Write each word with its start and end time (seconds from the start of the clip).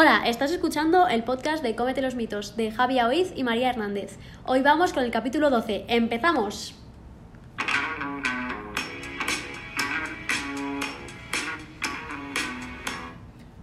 Hola, 0.00 0.22
estás 0.26 0.52
escuchando 0.52 1.08
el 1.08 1.24
podcast 1.24 1.60
de 1.60 1.74
Cómete 1.74 2.00
los 2.02 2.14
mitos 2.14 2.56
de 2.56 2.70
Javi 2.70 3.00
Oiz 3.00 3.32
y 3.34 3.42
María 3.42 3.68
Hernández. 3.68 4.16
Hoy 4.44 4.62
vamos 4.62 4.92
con 4.92 5.02
el 5.02 5.10
capítulo 5.10 5.50
12. 5.50 5.86
¡Empezamos! 5.88 6.76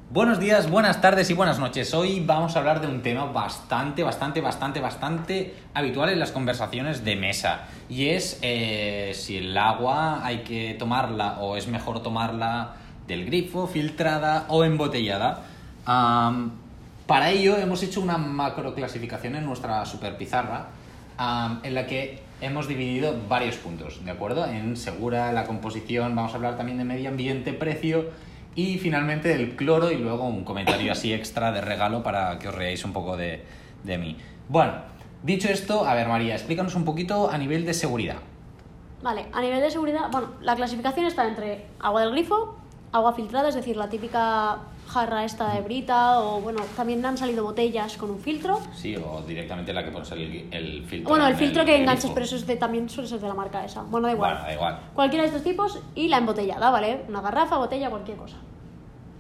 Buenos 0.10 0.38
días, 0.38 0.70
buenas 0.70 1.00
tardes 1.00 1.30
y 1.30 1.34
buenas 1.34 1.58
noches. 1.58 1.94
Hoy 1.94 2.20
vamos 2.20 2.58
a 2.58 2.60
hablar 2.60 2.82
de 2.82 2.88
un 2.88 3.02
tema 3.02 3.28
bastante, 3.28 4.04
bastante, 4.04 4.42
bastante, 4.42 4.82
bastante 4.82 5.56
habitual 5.74 6.10
en 6.10 6.20
las 6.20 6.34
conversaciones 6.34 7.06
de 7.06 7.16
mesa. 7.16 7.70
Y 7.88 8.10
es 8.10 8.40
eh, 8.42 9.14
si 9.16 9.38
el 9.38 9.58
agua 9.58 10.26
hay 10.26 10.40
que 10.40 10.76
tomarla 10.78 11.40
o 11.40 11.56
es 11.56 11.70
mejor 11.70 12.04
tomarla 12.04 12.74
del 13.08 13.24
grifo, 13.24 13.68
filtrada 13.68 14.48
o 14.50 14.66
embotellada. 14.66 15.55
Para 15.86 17.30
ello 17.30 17.58
hemos 17.58 17.84
hecho 17.84 18.02
una 18.02 18.18
macroclasificación 18.18 19.36
en 19.36 19.46
nuestra 19.46 19.86
super 19.86 20.18
pizarra 20.18 20.68
am, 21.18 21.60
en 21.64 21.76
la 21.76 21.86
que 21.86 22.24
hemos 22.42 22.68
dividido 22.68 23.16
varios 23.30 23.58
puntos, 23.58 24.04
¿de 24.04 24.12
acuerdo? 24.12 24.46
En 24.46 24.76
segura, 24.76 25.32
la 25.32 25.46
composición, 25.46 26.16
vamos 26.16 26.34
a 26.34 26.36
hablar 26.38 26.58
también 26.58 26.80
de 26.80 26.84
medio 26.84 27.10
ambiente, 27.10 27.54
precio 27.54 28.10
y 28.56 28.80
finalmente 28.80 29.30
del 29.30 29.56
cloro 29.56 29.92
y 29.92 29.98
luego 29.98 30.28
un 30.28 30.44
comentario 30.44 30.92
así 30.92 31.14
extra 31.14 31.52
de 31.52 31.62
regalo 31.62 32.02
para 32.02 32.40
que 32.40 32.48
os 32.48 32.56
reáis 32.56 32.84
un 32.84 32.94
poco 32.94 33.16
de, 33.16 33.44
de 33.84 33.98
mí. 33.98 34.18
Bueno, 34.50 34.74
dicho 35.24 35.48
esto, 35.50 35.86
a 35.86 35.94
ver 35.94 36.08
María, 36.08 36.34
explícanos 36.34 36.74
un 36.76 36.86
poquito 36.86 37.30
a 37.30 37.38
nivel 37.38 37.66
de 37.66 37.74
seguridad. 37.74 38.18
Vale, 39.04 39.28
a 39.32 39.42
nivel 39.42 39.62
de 39.62 39.70
seguridad, 39.70 40.10
bueno, 40.12 40.30
la 40.42 40.56
clasificación 40.56 41.06
está 41.06 41.28
entre 41.28 41.68
agua 41.80 42.02
del 42.02 42.12
grifo, 42.12 42.58
agua 42.92 43.14
filtrada, 43.14 43.50
es 43.50 43.56
decir, 43.56 43.78
la 43.78 43.90
típica 43.90 44.58
jarra 44.96 45.26
esta 45.26 45.54
de 45.54 45.62
brita, 45.62 46.22
o 46.22 46.40
bueno, 46.40 46.62
también 46.78 47.06
han 47.06 47.18
salido 47.18 47.44
botellas 47.44 47.98
con 47.98 48.12
un 48.12 48.20
filtro. 48.20 48.62
Sí, 48.74 48.96
o 48.96 49.22
directamente 49.28 49.74
la 49.74 49.84
que 49.84 49.92
pones 49.92 50.10
el, 50.12 50.48
el 50.52 50.86
filtro. 50.86 51.10
Bueno, 51.10 51.28
el 51.28 51.36
filtro 51.36 51.66
que 51.66 51.76
enganches, 51.76 52.12
pero 52.12 52.26
eso 52.26 52.38
es 52.38 52.48
de, 52.48 52.56
también 52.56 52.88
suele 52.88 53.10
ser 53.10 53.20
de 53.20 53.28
la 53.28 53.34
marca 53.34 53.66
esa. 53.66 53.82
Bueno, 53.84 54.08
da 54.08 54.14
igual. 54.14 54.32
Bueno, 54.36 54.48
da 54.48 54.54
igual. 54.54 54.80
Cualquiera 54.94 55.24
de 55.24 55.28
estos 55.28 55.44
tipos 55.44 55.80
y 55.96 56.08
la 56.08 56.20
embotellada, 56.20 56.70
¿vale? 56.70 57.04
Una 57.10 57.20
garrafa, 57.20 57.58
botella, 57.58 57.90
cualquier 57.90 58.16
cosa. 58.18 58.38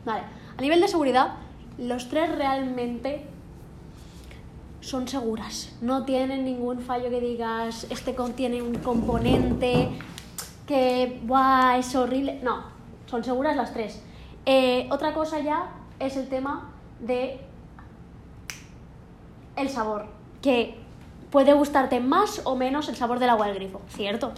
Vale. 0.05 0.21
A 0.57 0.61
nivel 0.61 0.79
de 0.79 0.87
seguridad, 0.87 1.33
los 1.77 2.07
tres 2.07 2.33
realmente 2.33 3.25
son 4.79 5.09
seguras. 5.09 5.75
No 5.81 6.05
tienen 6.05 6.45
ningún 6.45 6.79
fallo 6.79 7.09
que 7.09 7.19
digas, 7.19 7.85
este 7.89 8.15
contiene 8.15 8.61
un 8.61 8.75
componente 8.75 9.89
que, 10.65 11.19
¡buah! 11.23 11.77
Es 11.79 11.93
horrible. 11.95 12.39
No, 12.43 12.63
son 13.07 13.25
seguras 13.25 13.57
las 13.57 13.73
tres. 13.73 14.01
Eh, 14.45 14.87
otra 14.91 15.13
cosa 15.13 15.39
ya 15.39 15.71
es 15.99 16.17
el 16.17 16.27
tema 16.27 16.69
de 16.99 17.39
el 19.55 19.69
sabor, 19.69 20.05
que 20.41 20.75
puede 21.31 21.53
gustarte 21.53 21.99
más 21.99 22.41
o 22.43 22.55
menos 22.55 22.89
el 22.89 22.95
sabor 22.95 23.19
del 23.19 23.29
agua 23.29 23.47
del 23.47 23.55
grifo, 23.55 23.81
¿cierto? 23.89 24.31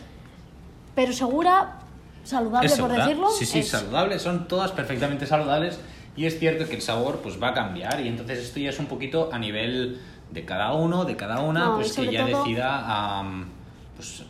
Pero 0.95 1.11
segura, 1.13 1.79
saludable 2.23 2.67
¿Es 2.67 2.79
por 2.79 2.91
decirlo. 2.91 3.29
Sí, 3.31 3.45
sí, 3.45 3.59
es. 3.59 3.69
saludables, 3.69 4.21
son 4.21 4.47
todas 4.47 4.71
perfectamente 4.71 5.25
saludables 5.25 5.79
y 6.15 6.25
es 6.25 6.39
cierto 6.39 6.67
que 6.67 6.75
el 6.75 6.81
sabor 6.81 7.17
pues 7.17 7.41
va 7.41 7.49
a 7.49 7.53
cambiar 7.53 7.99
y 8.01 8.07
entonces 8.07 8.39
esto 8.39 8.59
ya 8.59 8.69
es 8.69 8.79
un 8.79 8.85
poquito 8.87 9.29
a 9.31 9.39
nivel 9.39 9.99
de 10.31 10.45
cada 10.45 10.73
uno, 10.73 11.05
de 11.05 11.15
cada 11.15 11.41
una, 11.41 11.65
No, 11.65 11.75
pues 11.75 11.93
que 11.93 12.11
ya 12.11 12.25
todo- 12.27 12.43
decida 12.43 13.19
am, 13.19 13.45
pues, 13.95 14.23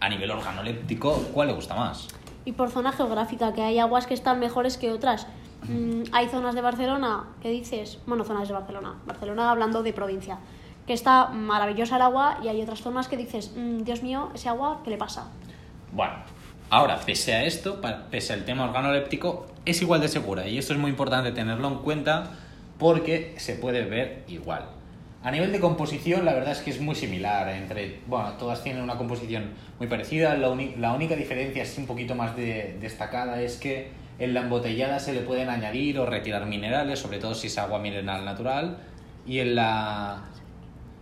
a 0.00 0.08
nivel 0.08 0.30
organoléptico 0.30 1.14
cuál 1.32 1.48
le 1.48 1.54
gusta 1.54 1.74
más. 1.74 2.08
Y 2.44 2.52
por 2.52 2.70
zona 2.70 2.92
geográfica, 2.92 3.52
que 3.52 3.62
hay 3.62 3.78
aguas 3.78 4.06
que 4.06 4.14
están 4.14 4.38
mejores 4.40 4.76
que 4.76 4.90
otras. 4.90 5.26
Mm, 5.68 6.02
hay 6.12 6.28
zonas 6.28 6.54
de 6.54 6.60
Barcelona, 6.60 7.24
¿qué 7.40 7.50
dices? 7.50 7.98
Bueno, 8.06 8.24
zonas 8.24 8.48
de 8.48 8.54
Barcelona. 8.54 8.94
Barcelona 9.06 9.50
hablando 9.50 9.82
de 9.82 9.92
provincia. 9.92 10.38
Que 10.86 10.92
está 10.92 11.28
maravillosa 11.28 11.96
el 11.96 12.02
agua 12.02 12.38
y 12.42 12.48
hay 12.48 12.60
otras 12.60 12.82
zonas 12.82 13.08
que 13.08 13.16
dices, 13.16 13.52
"Mm, 13.56 13.84
Dios 13.84 14.02
mío, 14.02 14.30
ese 14.34 14.50
agua, 14.50 14.80
¿qué 14.84 14.90
le 14.90 14.98
pasa? 14.98 15.28
Bueno, 15.92 16.12
ahora, 16.68 17.00
pese 17.00 17.32
a 17.32 17.44
esto, 17.44 17.80
pese 18.10 18.34
al 18.34 18.44
tema 18.44 18.64
organoléptico, 18.64 19.46
es 19.64 19.80
igual 19.80 20.02
de 20.02 20.08
segura 20.08 20.46
y 20.46 20.58
esto 20.58 20.74
es 20.74 20.78
muy 20.78 20.90
importante 20.90 21.32
tenerlo 21.32 21.68
en 21.68 21.78
cuenta 21.78 22.32
porque 22.78 23.34
se 23.38 23.54
puede 23.54 23.84
ver 23.84 24.24
igual. 24.28 24.66
A 25.24 25.30
nivel 25.30 25.52
de 25.52 25.58
composición, 25.58 26.24
la 26.26 26.34
verdad 26.34 26.52
es 26.52 26.58
que 26.60 26.70
es 26.70 26.80
muy 26.80 26.94
similar 26.94 27.48
entre, 27.48 28.00
bueno, 28.06 28.34
todas 28.34 28.62
tienen 28.62 28.82
una 28.82 28.98
composición 28.98 29.52
muy 29.78 29.88
parecida, 29.88 30.36
la, 30.36 30.54
la 30.78 30.92
única 30.92 31.16
diferencia 31.16 31.62
es 31.62 31.78
un 31.78 31.86
poquito 31.86 32.14
más 32.14 32.36
de- 32.36 32.76
destacada 32.80 33.40
es 33.40 33.56
que 33.56 33.90
en 34.18 34.34
la 34.34 34.42
embotellada 34.42 35.00
se 35.00 35.14
le 35.14 35.22
pueden 35.22 35.48
añadir 35.48 35.98
o 35.98 36.04
retirar 36.06 36.44
minerales, 36.46 36.98
sobre 36.98 37.18
todo 37.18 37.34
si 37.34 37.46
es 37.46 37.56
agua 37.58 37.78
mineral 37.78 38.24
natural, 38.24 38.78
y 39.26 39.38
en 39.40 39.54
la 39.56 40.24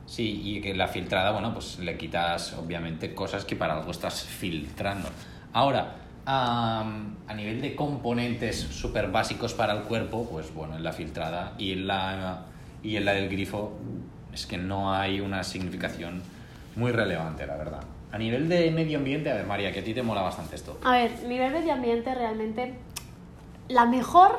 Sí, 0.06 0.42
y 0.44 0.60
que 0.60 0.74
la 0.74 0.88
filtrada, 0.88 1.30
bueno, 1.32 1.54
pues 1.54 1.78
le 1.78 1.96
quitas 1.96 2.52
obviamente 2.54 3.14
cosas 3.14 3.44
que 3.44 3.56
para 3.56 3.74
algo 3.78 3.90
estás 3.90 4.22
filtrando. 4.24 5.08
Ahora, 5.52 5.96
am, 6.26 7.16
a 7.26 7.34
nivel 7.34 7.60
de 7.62 7.74
componentes 7.74 8.58
súper 8.60 9.10
básicos 9.10 9.54
para 9.54 9.72
el 9.72 9.82
cuerpo, 9.84 10.28
pues 10.30 10.52
bueno, 10.54 10.76
en 10.76 10.84
la 10.84 10.92
filtrada 10.92 11.54
y 11.58 11.72
en 11.72 11.86
la, 11.86 12.46
y 12.82 12.96
en 12.96 13.04
la 13.04 13.12
del 13.14 13.28
grifo 13.30 13.78
es 14.32 14.47
que 14.47 14.59
no 14.59 14.94
hay 14.94 15.20
una 15.20 15.44
significación 15.44 16.22
muy 16.76 16.93
relevante, 16.93 17.47
la 17.47 17.56
verdad. 17.56 17.82
A 18.10 18.19
nivel 18.19 18.48
de 18.48 18.70
medio 18.70 18.98
ambiente, 18.98 19.31
a 19.31 19.34
ver, 19.34 19.47
María, 19.47 19.72
que 19.72 19.81
a 19.81 19.84
ti 19.84 19.94
te 19.94 20.03
mola 20.03 20.22
bastante 20.22 20.56
esto. 20.56 20.78
A 20.84 20.93
ver, 20.93 21.22
nivel 21.25 21.53
medio 21.53 21.72
ambiente 21.72 22.15
realmente 22.15 22.75
la 23.69 23.87
mejor 23.87 24.38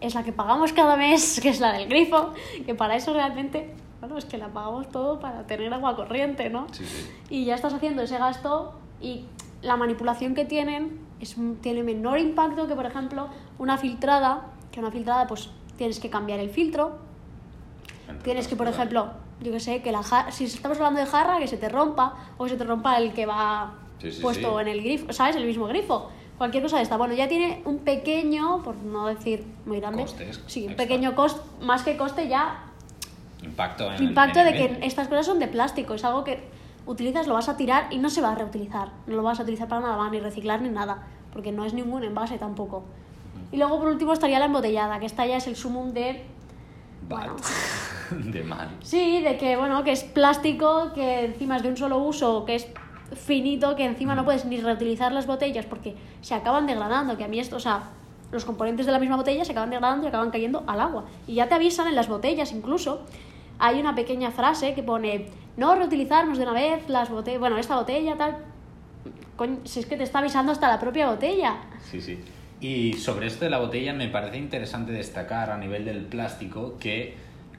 es 0.00 0.14
la 0.14 0.22
que 0.22 0.32
pagamos 0.32 0.72
cada 0.72 0.96
mes, 0.96 1.40
que 1.42 1.48
es 1.48 1.60
la 1.60 1.72
del 1.72 1.88
grifo, 1.88 2.32
que 2.66 2.74
para 2.74 2.96
eso 2.96 3.12
realmente, 3.12 3.74
bueno, 4.00 4.18
es 4.18 4.24
que 4.24 4.38
la 4.38 4.48
pagamos 4.48 4.88
todo 4.90 5.20
para 5.20 5.46
tener 5.46 5.72
agua 5.72 5.96
corriente, 5.96 6.50
¿no? 6.50 6.66
Sí, 6.72 6.84
sí. 6.84 7.10
Y 7.30 7.44
ya 7.44 7.54
estás 7.54 7.72
haciendo 7.72 8.02
ese 8.02 8.18
gasto 8.18 8.74
y 9.00 9.24
la 9.62 9.76
manipulación 9.76 10.34
que 10.34 10.44
tienen 10.44 11.00
es, 11.20 11.36
tiene 11.60 11.82
menor 11.82 12.18
impacto 12.18 12.66
que, 12.66 12.74
por 12.74 12.86
ejemplo, 12.86 13.28
una 13.58 13.78
filtrada, 13.78 14.46
que 14.72 14.80
una 14.80 14.90
filtrada 14.90 15.26
pues 15.26 15.50
tienes 15.78 16.00
que 16.00 16.10
cambiar 16.10 16.40
el 16.40 16.50
filtro, 16.50 16.98
tienes 18.22 18.48
que, 18.48 18.56
por 18.56 18.68
ejemplo, 18.68 19.12
yo 19.40 19.52
que 19.52 19.60
sé, 19.60 19.82
que 19.82 19.92
la 19.92 20.02
ja- 20.02 20.30
si 20.30 20.44
estamos 20.44 20.76
hablando 20.78 21.00
de 21.00 21.06
jarra, 21.06 21.38
que 21.38 21.46
se 21.46 21.56
te 21.56 21.68
rompa 21.68 22.14
o 22.36 22.44
que 22.44 22.50
se 22.50 22.56
te 22.56 22.64
rompa 22.64 22.96
el 22.98 23.12
que 23.12 23.26
va 23.26 23.74
Sí, 24.00 24.10
sí, 24.12 24.22
puesto 24.22 24.56
sí. 24.56 24.62
en 24.62 24.68
el 24.68 24.82
grifo, 24.82 25.12
¿sabes? 25.12 25.36
El 25.36 25.46
mismo 25.46 25.66
grifo. 25.66 26.10
Cualquier 26.38 26.62
cosa 26.64 26.76
de 26.78 26.82
esta. 26.82 26.96
Bueno, 26.96 27.14
ya 27.14 27.28
tiene 27.28 27.62
un 27.64 27.78
pequeño, 27.78 28.62
por 28.62 28.76
no 28.76 29.06
decir 29.06 29.44
muy 29.66 29.78
grande, 29.80 30.02
Costes 30.02 30.40
sí, 30.46 30.66
un 30.66 30.74
pequeño 30.76 31.14
coste, 31.14 31.40
más 31.62 31.82
que 31.84 31.96
coste 31.96 32.26
ya 32.28 32.64
Impacto 33.42 33.86
en 33.88 33.94
el 33.94 34.02
impacto 34.02 34.38
de 34.40 34.50
medio 34.52 34.78
que 34.80 34.86
estas 34.86 35.06
cosas 35.08 35.26
son 35.26 35.38
de 35.38 35.46
plástico, 35.48 35.94
es 35.94 36.04
algo 36.04 36.24
que 36.24 36.42
utilizas, 36.86 37.26
lo 37.26 37.34
vas 37.34 37.48
a 37.48 37.56
tirar 37.56 37.86
y 37.92 37.98
no 37.98 38.10
se 38.10 38.20
va 38.20 38.32
a 38.32 38.34
reutilizar, 38.34 38.88
no 39.06 39.16
lo 39.16 39.22
vas 39.22 39.38
a 39.38 39.42
utilizar 39.42 39.68
para 39.68 39.80
nada, 39.82 40.10
ni 40.10 40.18
reciclar 40.20 40.60
ni 40.60 40.70
nada, 40.70 41.02
porque 41.32 41.52
no 41.52 41.64
es 41.64 41.72
ningún 41.74 42.02
envase 42.04 42.36
tampoco. 42.38 42.84
Y 43.52 43.56
luego 43.56 43.78
por 43.78 43.88
último 43.88 44.12
estaría 44.12 44.38
la 44.38 44.46
embotellada, 44.46 44.98
que 44.98 45.06
esta 45.06 45.24
ya 45.26 45.36
es 45.36 45.46
el 45.46 45.56
sumum 45.56 45.92
de... 45.92 46.24
Bueno. 47.08 47.36
de 48.32 48.42
mal. 48.42 48.70
Sí, 48.82 49.20
de 49.20 49.36
que 49.36 49.56
bueno, 49.56 49.84
que 49.84 49.92
es 49.92 50.04
plástico, 50.04 50.92
que 50.94 51.26
encima 51.26 51.56
es 51.56 51.62
de 51.62 51.68
un 51.68 51.76
solo 51.76 51.98
uso, 51.98 52.44
que 52.44 52.56
es 52.56 52.66
finito, 53.14 53.76
que 53.76 53.84
encima 53.84 54.14
no 54.14 54.24
puedes 54.24 54.44
ni 54.44 54.60
reutilizar 54.60 55.12
las 55.12 55.26
botellas 55.26 55.66
porque 55.66 55.94
se 56.20 56.34
acaban 56.34 56.66
degradando, 56.66 57.16
que 57.16 57.24
a 57.24 57.28
mí 57.28 57.38
esto, 57.38 57.56
o 57.56 57.60
sea, 57.60 57.90
los 58.32 58.44
componentes 58.44 58.86
de 58.86 58.92
la 58.92 58.98
misma 58.98 59.16
botella 59.16 59.44
se 59.44 59.52
acaban 59.52 59.70
degradando 59.70 60.06
y 60.06 60.08
acaban 60.08 60.30
cayendo 60.30 60.64
al 60.66 60.80
agua. 60.80 61.04
Y 61.26 61.34
ya 61.34 61.48
te 61.48 61.54
avisan 61.54 61.88
en 61.88 61.94
las 61.94 62.08
botellas 62.08 62.52
incluso. 62.52 63.02
Hay 63.58 63.80
una 63.80 63.94
pequeña 63.94 64.32
frase 64.32 64.74
que 64.74 64.82
pone, 64.82 65.28
no 65.56 65.74
reutilizarnos 65.76 66.38
de 66.38 66.44
una 66.44 66.52
vez 66.52 66.88
las 66.88 67.10
botellas, 67.10 67.38
bueno, 67.40 67.58
esta 67.58 67.76
botella 67.76 68.16
tal. 68.16 68.38
Coño, 69.36 69.58
si 69.64 69.80
es 69.80 69.86
que 69.86 69.96
te 69.96 70.04
está 70.04 70.18
avisando 70.18 70.52
hasta 70.52 70.68
la 70.68 70.80
propia 70.80 71.08
botella. 71.10 71.56
Sí, 71.88 72.00
sí. 72.00 72.18
Y 72.60 72.94
sobre 72.94 73.26
esto 73.26 73.44
de 73.44 73.50
la 73.50 73.58
botella 73.58 73.92
me 73.92 74.08
parece 74.08 74.38
interesante 74.38 74.92
destacar 74.92 75.50
a 75.50 75.58
nivel 75.58 75.84
del 75.84 76.04
plástico 76.06 76.76
que 76.78 77.14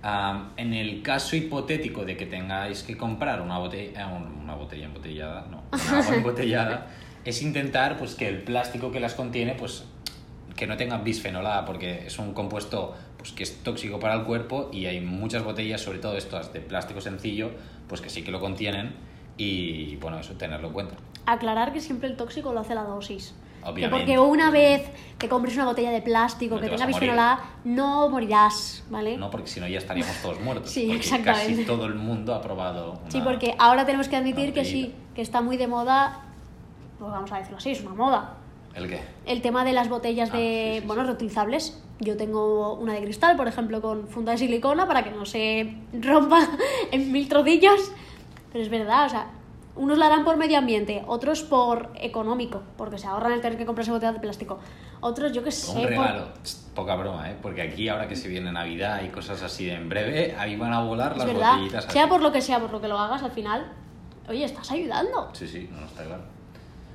am, 0.05 0.51
en 0.57 0.73
el 0.73 1.01
caso 1.01 1.35
hipotético 1.35 2.05
de 2.05 2.15
que 2.15 2.25
tengáis 2.27 2.83
que 2.83 2.95
comprar 2.95 3.41
una 3.41 3.57
botella, 3.57 4.01
eh, 4.01 4.05
un- 4.05 4.43
una 4.43 4.53
botella 4.55 4.85
embotellada, 4.85 5.47
no, 5.49 5.63
una 5.71 5.99
agua 5.99 6.15
embotellada, 6.15 6.87
es 7.25 7.41
intentar 7.41 7.97
pues 7.97 8.13
que 8.13 8.27
el 8.27 8.43
plástico 8.43 8.91
que 8.91 8.99
las 8.99 9.15
contiene 9.15 9.53
pues 9.55 9.83
que 10.55 10.67
no 10.67 10.77
tenga 10.77 10.99
bisfenol 10.99 11.45
A 11.47 11.65
porque 11.65 12.05
es 12.05 12.19
un 12.19 12.33
compuesto 12.33 12.95
pues 13.17 13.31
que 13.31 13.43
es 13.43 13.63
tóxico 13.63 13.99
para 13.99 14.13
el 14.13 14.23
cuerpo 14.25 14.69
y 14.71 14.85
hay 14.85 15.01
muchas 15.01 15.43
botellas, 15.43 15.81
sobre 15.81 15.97
todo 15.97 16.15
estas 16.17 16.53
de 16.53 16.59
plástico 16.61 17.01
sencillo, 17.01 17.49
pues 17.89 17.99
que 18.01 18.09
sí 18.11 18.21
que 18.23 18.29
lo 18.31 18.39
contienen 18.39 18.93
y 19.37 19.95
bueno, 19.97 20.19
eso 20.19 20.33
tenerlo 20.35 20.67
en 20.67 20.73
cuenta. 20.73 20.95
Aclarar 21.25 21.73
que 21.73 21.81
siempre 21.81 22.07
el 22.07 22.15
tóxico 22.15 22.53
lo 22.53 22.59
hace 22.59 22.75
la 22.75 22.83
dosis. 22.83 23.33
Que 23.65 23.71
Obviamente. 23.71 23.97
porque 23.97 24.19
una 24.19 24.51
vez 24.51 24.89
que 25.17 25.27
compres 25.29 25.55
una 25.55 25.65
botella 25.65 25.91
de 25.91 26.01
plástico 26.01 26.55
No 26.55 26.61
que 26.61 26.67
te 26.67 26.73
tenga 26.73 26.85
bisfenol 26.85 27.17
A, 27.19 27.39
no 27.63 28.09
morirás, 28.09 28.83
¿vale? 28.89 29.17
No, 29.17 29.29
porque 29.31 29.47
si 29.47 29.59
no 29.59 29.67
ya 29.67 29.77
estaríamos 29.79 30.15
todos 30.21 30.39
muertos. 30.41 30.69
Sí, 30.71 30.91
exactamente. 30.91 31.51
Casi 31.53 31.65
todo 31.65 31.85
el 31.85 31.95
mundo 31.95 32.33
ha 32.35 32.41
probado. 32.41 32.99
Una... 33.01 33.11
Sí, 33.11 33.21
porque 33.23 33.55
ahora 33.57 33.85
tenemos 33.85 34.07
que 34.07 34.15
admitir 34.17 34.53
que 34.53 34.65
sí, 34.65 34.93
que 35.15 35.21
está 35.21 35.41
muy 35.41 35.57
de 35.57 35.67
moda, 35.67 36.21
pues 36.99 37.11
vamos 37.11 37.31
a 37.31 37.37
decirlo 37.37 37.57
así, 37.57 37.71
es 37.71 37.81
una 37.81 37.95
moda. 37.95 38.37
¿El 38.75 38.89
qué? 38.89 38.99
El 39.25 39.41
tema 39.41 39.63
de 39.63 39.71
las 39.73 39.87
botellas 39.89 40.29
Ah, 40.33 40.37
de, 40.37 40.71
sí, 40.75 40.81
sí, 40.81 40.87
bueno, 40.87 41.03
sí. 41.03 41.07
reutilizables. 41.07 41.81
Yo 42.01 42.17
tengo 42.17 42.73
una 42.73 42.91
de 42.93 43.01
cristal, 43.01 43.37
por 43.37 43.47
ejemplo, 43.47 43.81
con 43.81 44.09
funda 44.09 44.33
de 44.33 44.37
silicona 44.37 44.85
para 44.85 45.01
que 45.03 45.11
no 45.11 45.25
se 45.25 45.75
rompa 45.93 46.45
en 46.91 47.09
mil 47.11 47.29
trocillos. 47.29 47.79
Pero 48.51 48.63
es 48.63 48.69
verdad, 48.69 49.05
o 49.05 49.09
sea, 49.09 49.27
unos 49.75 49.97
la 49.97 50.05
harán 50.07 50.23
por 50.23 50.37
medio 50.37 50.57
ambiente, 50.57 51.03
otros 51.07 51.43
por 51.43 51.91
económico, 51.95 52.63
porque 52.77 52.97
se 52.97 53.07
ahorran 53.07 53.33
el 53.33 53.41
tener 53.41 53.57
que 53.57 53.65
comprarse 53.65 53.91
botellas 53.91 54.13
de 54.15 54.19
plástico. 54.21 54.59
Otros, 55.01 55.31
yo 55.33 55.43
qué 55.43 55.51
sé, 55.51 55.71
Un 55.71 55.81
por- 55.81 55.89
regalo. 55.89 56.27
Tss, 56.43 56.61
Poca 56.75 56.95
broma, 56.95 57.29
¿eh? 57.31 57.35
Porque 57.41 57.61
aquí, 57.61 57.87
ahora 57.87 58.07
que 58.07 58.15
se 58.17 58.27
viene 58.27 58.51
Navidad 58.51 59.01
y 59.03 59.07
cosas 59.09 59.41
así 59.43 59.65
de 59.65 59.73
en 59.75 59.87
breve, 59.87 60.35
ahí 60.37 60.55
van 60.57 60.73
a 60.73 60.81
volar 60.81 61.13
Es 61.13 61.19
las 61.19 61.27
verdad, 61.27 61.51
botellitas. 61.53 61.85
sea 61.85 62.03
así. 62.03 62.09
por 62.09 62.21
lo 62.21 62.31
que 62.33 62.41
sea, 62.41 62.59
por 62.59 62.71
lo 62.71 62.81
que 62.81 62.87
lo 62.89 62.99
hagas, 62.99 63.23
al 63.23 63.31
final, 63.31 63.71
oye, 64.27 64.43
estás 64.43 64.69
ayudando. 64.71 65.29
Sí, 65.33 65.47
sí, 65.47 65.69
no, 65.71 65.79
no 65.81 65.85
está 65.87 66.03
claro. 66.03 66.23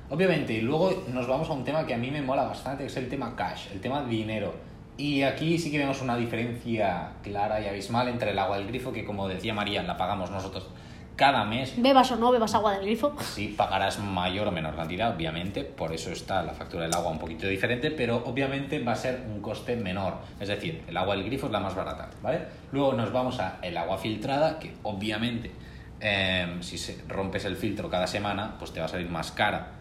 Obviamente, 0.09 0.53
y 0.53 0.61
luego 0.61 1.03
nos 1.13 1.25
vamos 1.27 1.49
a 1.49 1.53
un 1.53 1.63
tema 1.63 1.85
que 1.87 1.93
a 1.93 1.97
mí 1.97 2.11
me 2.11 2.21
mola 2.21 2.43
bastante, 2.43 2.83
que 2.83 2.87
es 2.89 2.97
el 2.97 3.07
tema 3.09 3.35
cash, 3.35 3.67
el 3.71 3.79
tema 3.81 4.03
dinero. 4.03 4.53
Y 4.97 5.23
aquí 5.23 5.57
sí 5.57 5.71
que 5.71 5.77
vemos 5.77 6.01
una 6.01 6.15
diferencia 6.17 7.13
clara 7.23 7.61
y 7.61 7.67
abismal 7.67 8.07
entre 8.09 8.31
el 8.31 8.39
agua 8.39 8.57
del 8.57 8.67
grifo, 8.67 8.91
que 8.91 9.05
como 9.05 9.27
decía 9.27 9.53
María, 9.53 9.81
la 9.83 9.95
pagamos 9.97 10.29
nosotros 10.29 10.67
cada 11.15 11.43
mes. 11.45 11.73
Bebas 11.77 12.11
o 12.11 12.15
no 12.15 12.31
bebas 12.31 12.55
agua 12.55 12.73
del 12.73 12.83
grifo. 12.83 13.13
Sí, 13.21 13.53
pagarás 13.55 13.99
mayor 13.99 14.47
o 14.47 14.51
menor 14.51 14.75
cantidad, 14.75 15.15
obviamente, 15.15 15.63
por 15.63 15.93
eso 15.93 16.11
está 16.11 16.41
la 16.43 16.53
factura 16.53 16.83
del 16.83 16.93
agua 16.93 17.11
un 17.11 17.19
poquito 17.19 17.47
diferente, 17.47 17.91
pero 17.91 18.23
obviamente 18.25 18.83
va 18.83 18.93
a 18.93 18.95
ser 18.95 19.23
un 19.27 19.41
coste 19.41 19.75
menor. 19.75 20.15
Es 20.39 20.47
decir, 20.47 20.83
el 20.87 20.97
agua 20.97 21.15
del 21.15 21.25
grifo 21.25 21.45
es 21.47 21.51
la 21.51 21.59
más 21.59 21.75
barata, 21.75 22.09
¿vale? 22.21 22.41
Luego 22.71 22.93
nos 22.93 23.11
vamos 23.11 23.39
a 23.39 23.59
el 23.61 23.77
agua 23.77 23.97
filtrada, 23.97 24.59
que 24.59 24.73
obviamente 24.83 25.51
eh, 25.99 26.57
si 26.61 26.77
rompes 27.07 27.45
el 27.45 27.55
filtro 27.55 27.89
cada 27.89 28.07
semana, 28.07 28.55
pues 28.57 28.71
te 28.71 28.79
va 28.79 28.87
a 28.87 28.89
salir 28.89 29.09
más 29.09 29.31
cara. 29.31 29.73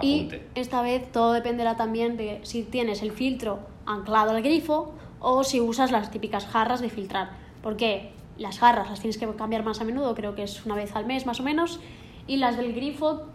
Y 0.00 0.20
Apunte. 0.20 0.48
esta 0.54 0.82
vez 0.82 1.12
todo 1.12 1.32
dependerá 1.32 1.76
también 1.76 2.16
de 2.16 2.40
si 2.42 2.62
tienes 2.64 3.02
el 3.02 3.12
filtro 3.12 3.60
anclado 3.86 4.30
al 4.30 4.42
grifo 4.42 4.94
o 5.20 5.44
si 5.44 5.60
usas 5.60 5.90
las 5.92 6.10
típicas 6.10 6.46
jarras 6.46 6.80
de 6.80 6.90
filtrar. 6.90 7.30
Porque 7.62 8.12
las 8.38 8.58
jarras 8.58 8.90
las 8.90 9.00
tienes 9.00 9.18
que 9.18 9.26
cambiar 9.34 9.64
más 9.64 9.80
a 9.80 9.84
menudo, 9.84 10.14
creo 10.14 10.34
que 10.34 10.42
es 10.42 10.64
una 10.66 10.74
vez 10.74 10.94
al 10.94 11.06
mes 11.06 11.26
más 11.26 11.40
o 11.40 11.42
menos, 11.42 11.80
y 12.26 12.36
las 12.36 12.56
del 12.56 12.72
grifo 12.74 13.26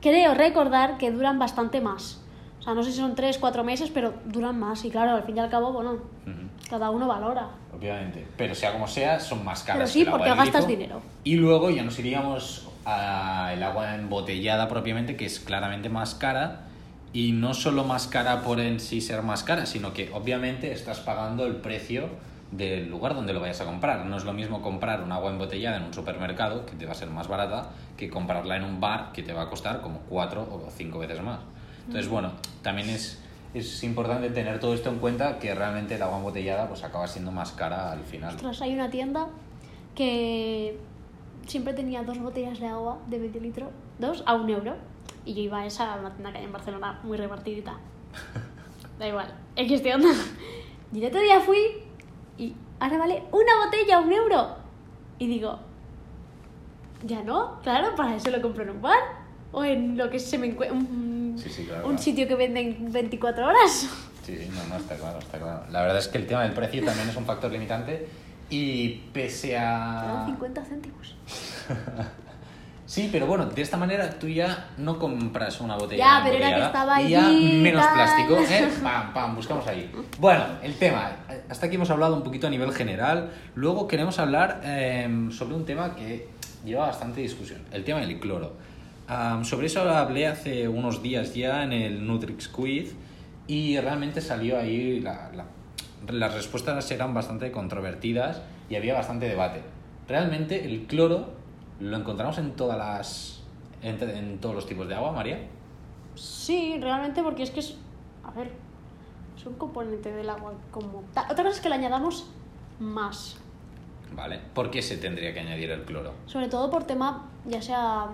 creo 0.00 0.34
recordar 0.34 0.98
que 0.98 1.10
duran 1.10 1.38
bastante 1.38 1.80
más. 1.80 2.22
O 2.58 2.62
sea, 2.62 2.74
no 2.74 2.82
sé 2.82 2.90
si 2.90 2.98
son 2.98 3.14
3, 3.14 3.38
4 3.38 3.64
meses, 3.64 3.90
pero 3.90 4.14
duran 4.26 4.58
más. 4.58 4.84
Y 4.84 4.90
claro, 4.90 5.12
al 5.12 5.22
fin 5.22 5.36
y 5.36 5.40
al 5.40 5.48
cabo, 5.48 5.72
bueno, 5.72 5.98
cada 6.68 6.90
uno 6.90 7.06
valora. 7.06 7.48
Obviamente. 7.74 8.26
Pero 8.36 8.54
sea 8.54 8.72
como 8.72 8.88
sea, 8.88 9.20
son 9.20 9.44
más 9.44 9.62
caras. 9.62 9.78
Pero 9.78 9.86
sí, 9.86 9.98
que 10.00 10.02
el 10.02 10.08
agua 10.08 10.18
porque 10.18 10.30
del 10.30 10.38
gastas 10.38 10.66
grifo. 10.66 10.80
dinero. 10.80 11.02
Y 11.24 11.36
luego 11.36 11.70
ya 11.70 11.84
nos 11.84 11.98
iríamos 11.98 12.68
al 12.84 13.62
agua 13.62 13.94
embotellada 13.94 14.68
propiamente, 14.68 15.16
que 15.16 15.26
es 15.26 15.38
claramente 15.40 15.88
más 15.88 16.14
cara. 16.16 16.62
Y 17.12 17.32
no 17.32 17.54
solo 17.54 17.84
más 17.84 18.06
cara 18.06 18.42
por 18.42 18.60
en 18.60 18.80
sí 18.80 19.00
ser 19.00 19.22
más 19.22 19.44
cara, 19.44 19.64
sino 19.64 19.94
que 19.94 20.10
obviamente 20.12 20.72
estás 20.72 20.98
pagando 20.98 21.46
el 21.46 21.56
precio 21.56 22.08
del 22.50 22.88
lugar 22.88 23.14
donde 23.14 23.32
lo 23.32 23.40
vayas 23.40 23.60
a 23.60 23.64
comprar. 23.64 24.06
No 24.06 24.16
es 24.16 24.24
lo 24.24 24.32
mismo 24.32 24.62
comprar 24.62 25.02
un 25.02 25.12
agua 25.12 25.30
embotellada 25.30 25.76
en 25.76 25.84
un 25.84 25.94
supermercado, 25.94 26.64
que 26.64 26.74
te 26.76 26.86
va 26.86 26.92
a 26.92 26.94
ser 26.94 27.10
más 27.10 27.28
barata, 27.28 27.70
que 27.96 28.08
comprarla 28.08 28.56
en 28.56 28.64
un 28.64 28.80
bar, 28.80 29.12
que 29.12 29.22
te 29.22 29.32
va 29.32 29.42
a 29.42 29.50
costar 29.50 29.80
como 29.80 30.00
cuatro 30.08 30.42
o 30.42 30.70
cinco 30.70 30.98
veces 30.98 31.22
más. 31.22 31.40
Entonces, 31.86 32.08
bueno, 32.08 32.32
también 32.62 32.88
es, 32.90 33.22
es 33.54 33.82
importante 33.84 34.30
tener 34.30 34.60
todo 34.60 34.74
esto 34.74 34.90
en 34.90 34.98
cuenta, 34.98 35.38
que 35.38 35.54
realmente 35.54 35.94
el 35.94 36.02
agua 36.02 36.18
embotellada 36.18 36.68
pues 36.68 36.84
acaba 36.84 37.06
siendo 37.06 37.32
más 37.32 37.52
cara 37.52 37.92
al 37.92 38.04
final. 38.04 38.34
Ostras, 38.34 38.62
hay 38.62 38.74
una 38.74 38.90
tienda 38.90 39.28
que 39.94 40.78
siempre 41.46 41.74
tenía 41.74 42.02
dos 42.02 42.18
botellas 42.18 42.60
de 42.60 42.66
agua 42.66 42.98
de 43.08 43.18
medio 43.18 43.40
litro, 43.40 43.70
dos 43.98 44.22
a 44.26 44.34
un 44.34 44.48
euro. 44.48 44.76
Y 45.24 45.34
yo 45.34 45.42
iba 45.42 45.60
a 45.60 45.66
esa, 45.66 45.96
una 45.96 46.12
tienda 46.12 46.32
que 46.32 46.38
hay 46.38 46.44
en 46.44 46.52
Barcelona, 46.52 47.00
muy 47.02 47.16
repartidita. 47.18 47.76
Da 48.98 49.06
igual, 49.06 49.32
X 49.54 49.82
tienda. 49.82 50.08
Y 50.92 51.00
el 51.00 51.06
otro 51.06 51.20
día 51.20 51.38
fui 51.40 51.87
y 52.38 52.54
ahora 52.80 52.98
vale 52.98 53.22
una 53.32 53.64
botella 53.64 53.98
un 54.00 54.12
euro. 54.12 54.56
Y 55.18 55.26
digo, 55.26 55.58
ya 57.04 57.22
no, 57.22 57.60
claro, 57.62 57.94
para 57.96 58.16
eso 58.16 58.30
lo 58.30 58.40
compro 58.40 58.62
en 58.64 58.70
un 58.70 58.82
bar 58.82 58.98
o 59.52 59.64
en 59.64 59.96
lo 59.96 60.08
que 60.10 60.18
se 60.18 60.38
me 60.38 60.46
encuentra. 60.48 60.76
Un, 60.78 61.18
Sí, 61.38 61.48
sí, 61.50 61.64
claro, 61.66 61.82
un 61.84 61.90
claro. 61.90 62.02
sitio 62.02 62.26
que 62.26 62.34
venden 62.34 62.90
24 62.92 63.46
horas. 63.46 63.88
Sí, 64.24 64.48
no, 64.52 64.66
no, 64.68 64.76
está 64.76 64.96
claro, 64.96 65.18
está 65.20 65.38
claro. 65.38 65.64
La 65.70 65.82
verdad 65.82 65.98
es 65.98 66.08
que 66.08 66.18
el 66.18 66.26
tema 66.26 66.42
del 66.42 66.52
precio 66.52 66.84
también 66.84 67.08
es 67.08 67.16
un 67.16 67.24
factor 67.24 67.50
limitante 67.50 68.08
y 68.50 68.88
pese 69.12 69.56
a... 69.56 70.24
50 70.26 70.64
céntimos. 70.64 71.14
Sí, 72.88 73.10
pero 73.12 73.26
bueno, 73.26 73.44
de 73.44 73.60
esta 73.60 73.76
manera 73.76 74.08
tú 74.18 74.28
ya 74.28 74.70
no 74.78 74.98
compras 74.98 75.60
una 75.60 75.76
botella 75.76 76.02
Ya, 76.04 76.20
pero 76.24 76.36
era 76.38 76.54
que 76.56 76.62
estaba 76.62 77.02
y 77.02 77.10
ya 77.10 77.20
menos 77.28 77.86
plástico, 77.86 78.38
¿eh? 78.38 78.68
Pam, 78.82 79.12
pam, 79.12 79.34
buscamos 79.36 79.66
ahí. 79.66 79.90
Bueno, 80.18 80.42
el 80.62 80.74
tema, 80.76 81.12
hasta 81.50 81.66
aquí 81.66 81.76
hemos 81.76 81.90
hablado 81.90 82.16
un 82.16 82.22
poquito 82.22 82.46
a 82.46 82.50
nivel 82.50 82.72
general, 82.72 83.30
luego 83.54 83.86
queremos 83.86 84.18
hablar 84.18 84.62
eh, 84.64 85.28
sobre 85.32 85.54
un 85.54 85.66
tema 85.66 85.94
que 85.94 86.28
lleva 86.64 86.86
bastante 86.86 87.20
discusión, 87.20 87.60
el 87.72 87.84
tema 87.84 88.00
del 88.00 88.18
cloro. 88.18 88.54
Sobre 89.42 89.66
eso 89.66 89.82
hablé 89.90 90.26
hace 90.26 90.66
unos 90.66 91.02
días 91.02 91.34
ya 91.34 91.64
en 91.64 91.72
el 91.74 92.06
Nutrix 92.06 92.48
Quiz 92.48 92.94
y 93.46 93.78
realmente 93.78 94.22
salió 94.22 94.58
ahí, 94.58 95.00
la- 95.00 95.30
la- 95.34 95.44
las 96.10 96.32
respuestas 96.32 96.90
eran 96.90 97.12
bastante 97.12 97.50
controvertidas 97.52 98.40
y 98.70 98.76
había 98.76 98.94
bastante 98.94 99.26
debate. 99.28 99.60
Realmente 100.08 100.64
el 100.64 100.86
cloro 100.86 101.36
lo 101.80 101.96
encontramos 101.96 102.38
en 102.38 102.52
todas 102.52 102.76
las 102.78 103.42
en, 103.82 104.02
en 104.10 104.38
todos 104.38 104.54
los 104.54 104.66
tipos 104.66 104.88
de 104.88 104.94
agua, 104.94 105.12
María. 105.12 105.38
Sí, 106.14 106.78
realmente 106.80 107.22
porque 107.22 107.44
es 107.44 107.50
que 107.50 107.60
es... 107.60 107.76
A 108.24 108.30
ver, 108.32 108.50
es 109.36 109.46
un 109.46 109.54
componente 109.54 110.12
del 110.12 110.28
agua 110.28 110.52
como 110.70 111.04
tal. 111.14 111.30
Otra 111.30 111.44
cosa 111.44 111.56
es 111.56 111.60
que 111.60 111.68
le 111.68 111.76
añadamos 111.76 112.26
más. 112.80 113.36
Vale. 114.14 114.40
¿Por 114.54 114.70
qué 114.70 114.82
se 114.82 114.96
tendría 114.96 115.32
que 115.32 115.40
añadir 115.40 115.70
el 115.70 115.84
cloro? 115.84 116.12
Sobre 116.26 116.48
todo 116.48 116.70
por 116.70 116.84
tema, 116.84 117.26
ya 117.46 117.62
sea 117.62 118.08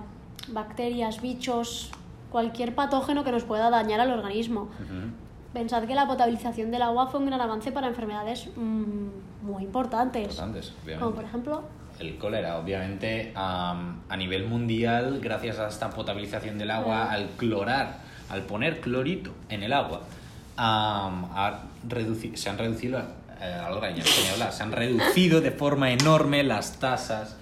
bacterias, 0.49 1.23
bichos, 1.23 1.91
cualquier 2.31 2.75
patógeno 2.75 3.25
que 3.25 3.33
nos 3.33 3.45
pueda 3.45 3.71
dañar 3.71 4.01
al 4.01 4.11
organismo. 4.11 4.63
Ujú. 4.63 5.13
Pensad 5.53 5.85
que 5.85 5.95
la 5.95 6.07
potabilización 6.07 6.71
del 6.71 6.83
agua 6.83 7.07
fue 7.07 7.21
un 7.21 7.27
gran 7.27 7.41
avance 7.41 7.71
para 7.71 7.87
enfermedades 7.87 8.49
mm, 8.57 9.47
muy 9.47 9.63
importantes. 9.63 10.23
Importantes, 10.23 10.73
obviamente. 10.83 11.01
Como 11.05 11.15
por 11.15 11.25
ejemplo, 11.25 11.63
El 12.01 12.17
cólera, 12.17 12.59
obviamente, 12.59 13.33
am, 13.37 14.01
a 14.09 14.17
nivel 14.17 14.47
mundial, 14.47 15.21
gracias 15.23 15.59
a 15.59 15.69
esta 15.69 15.91
potabilización 15.91 16.59
del 16.59 16.71
agua, 16.73 17.11
al 17.13 17.29
clorar, 17.37 17.99
al 18.31 18.43
poner 18.43 18.81
clorito 18.81 19.33
en 19.49 19.63
el 19.63 19.73
agua, 19.73 20.03
am, 20.57 21.27
ha 21.33 21.61
reduci- 21.89 22.35
se 22.37 22.51
han 22.51 22.59
reducido, 22.59 22.99
eh, 23.41 23.61
se 24.51 24.63
han 24.63 24.73
reducido 24.73 25.41
de 25.41 25.51
forma 25.51 25.93
enorme 25.93 26.43
las 26.43 26.79
tasas 26.81 27.37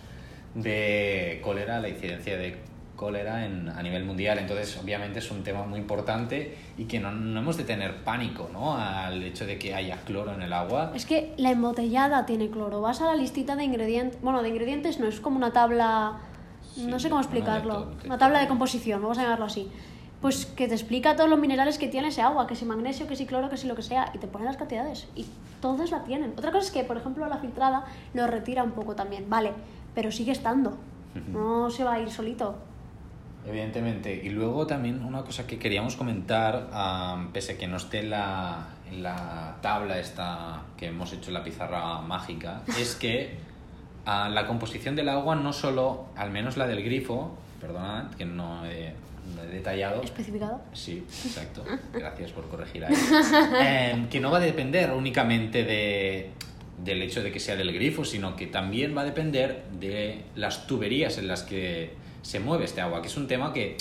de 0.55 1.41
cólera, 1.43 1.81
la 1.81 1.88
incidencia 1.88 2.37
de 2.37 2.59
cólera 3.02 3.44
en, 3.44 3.68
a 3.68 3.82
nivel 3.82 4.04
mundial. 4.04 4.38
Entonces, 4.38 4.78
obviamente, 4.80 5.18
es 5.18 5.28
un 5.32 5.42
tema 5.42 5.64
muy 5.64 5.80
importante 5.80 6.56
y 6.78 6.85
que 6.85 7.00
no, 7.00 7.11
no 7.11 7.40
hemos 7.40 7.56
de 7.56 7.64
tener 7.64 8.04
pánico 8.04 8.49
¿no? 8.52 8.76
al 8.78 9.21
hecho 9.25 9.44
de 9.44 9.59
que 9.59 9.75
haya 9.75 9.97
cloro 10.04 10.32
en 10.32 10.42
el 10.42 10.52
agua. 10.52 10.92
es 10.94 11.04
que 11.04 11.35
la 11.37 11.50
embotellada 11.50 12.25
tiene 12.26 12.49
cloro. 12.49 12.80
Vas 12.80 13.00
a 13.00 13.06
la 13.06 13.16
listita 13.16 13.56
de 13.56 13.64
ingredientes. 13.64 14.21
Bueno, 14.23 14.40
de 14.42 14.50
ingredientes 14.50 15.00
no, 15.00 15.06
es 15.09 15.18
como 15.18 15.37
una 15.37 15.52
tabla. 15.52 16.18
no 16.76 16.99
Sí, 16.99 17.02
sé 17.02 17.09
cómo 17.11 17.16
una 17.21 17.26
explicarlo. 17.26 17.75
todo, 17.75 17.94
de 17.97 18.06
una 18.06 18.18
tabla 18.18 18.38
de 18.38 18.47
composición, 18.47 19.02
vamos 19.02 19.18
a 19.18 19.23
llamarlo 19.25 19.47
así. 19.47 19.68
Pues 20.21 20.47
que 20.47 20.68
te 20.68 20.75
explica 20.75 21.16
todos 21.16 21.28
los 21.28 21.40
minerales 21.40 21.78
que 21.78 21.88
tiene 21.88 22.06
ese 22.09 22.23
agua, 22.23 22.47
que 22.47 22.54
si 22.54 22.64
magnesio, 22.64 23.09
que 23.09 23.16
si 23.16 23.26
cloro, 23.26 23.50
que 23.50 23.56
si 23.56 23.66
lo 23.66 23.75
que 23.75 23.82
sea, 23.82 24.12
y 24.14 24.18
te 24.18 24.28
pone 24.28 24.44
las 24.44 24.56
cantidades. 24.56 25.09
Y 25.16 25.26
todos 25.61 25.90
la 25.90 26.04
tienen. 26.04 26.30
Otra 26.38 26.52
cosa 26.52 26.66
es 26.66 26.71
que, 26.71 26.85
por 26.85 26.97
ejemplo, 26.97 27.26
la 27.26 27.38
filtrada 27.38 27.85
lo 28.14 28.28
retira 28.28 28.62
un 28.62 28.71
poco 28.71 28.94
también, 28.94 29.28
vale, 29.28 29.50
pero 29.97 30.12
sigue 30.12 30.30
estando. 30.30 30.78
No 31.32 31.68
se 31.68 31.85
va 31.85 31.94
a 31.94 32.00
ir 32.00 32.11
solito. 32.11 32.54
Evidentemente. 33.47 34.21
Y 34.23 34.31
luego 34.31 34.67
también 34.67 35.05
una 35.05 35.23
cosa 35.23 35.47
que 35.47 35.59
queríamos 35.59 35.97
comentar, 35.97 36.69
am, 36.73 37.33
pese 37.33 37.53
a 37.53 37.59
que 37.59 37.67
no 37.67 37.77
esté 37.77 38.01
en 38.01 38.11
la, 38.11 38.69
en 38.91 39.03
la 39.03 39.59
tabla 39.61 39.99
esta 39.99 40.63
que 40.77 40.87
hemos 40.87 41.13
hecho 41.13 41.31
en 41.31 41.35
la 41.35 41.45
pizarra 41.45 42.01
mágica, 42.03 42.63
es 42.79 42.95
que 42.95 43.37
ah, 44.07 44.29
la 44.29 44.47
composición 44.47 44.95
del 44.95 45.09
agua 45.09 45.35
no 45.35 45.53
solo, 45.53 46.07
al 46.17 46.31
menos 46.31 46.57
la 46.57 46.67
del 46.67 46.83
grifo, 46.85 47.37
perdonad 47.61 48.11
que 48.15 48.25
no 48.25 48.65
he, 48.65 48.95
no 49.35 49.43
he 49.43 49.47
detallado, 49.47 50.03
Especificado. 50.03 50.61
Sí, 50.73 51.05
exacto. 51.25 51.65
Gracias 51.93 52.31
por 52.31 52.49
corregir 52.49 52.85
ahí. 52.85 52.95
Em, 53.61 54.09
que 54.09 54.21
no 54.21 54.31
va 54.31 54.39
a 54.39 54.41
depender 54.41 54.93
únicamente 54.93 55.65
de, 55.65 56.31
del 56.85 57.03
hecho 57.03 57.23
de 57.25 57.33
que 57.33 57.41
sea 57.41 57.57
del 57.57 57.73
grifo, 57.73 58.05
sino 58.05 58.37
que 58.37 58.47
también 58.47 58.97
va 58.97 59.03
a 59.03 59.05
depender 59.05 59.65
de 59.81 60.23
las 60.37 60.69
tuberías 60.69 61.19
en 61.19 61.27
las 61.27 61.43
que 61.43 62.03
se 62.23 62.41
mueve 62.41 62.64
este 62.64 62.81
agua, 62.81 63.02
que 63.02 63.09
es 63.09 63.17
un 63.17 63.26
tema 63.26 63.52
que 63.52 63.76